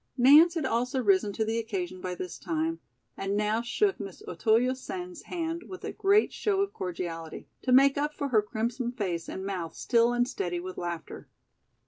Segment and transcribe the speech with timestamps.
[0.17, 2.79] Nance had also risen to the occasion by this time,
[3.15, 7.99] and now shook Miss Otoyo Sen's hand with a great show of cordiality, to make
[7.99, 11.27] up for her crimson face and mouth still unsteady with laughter.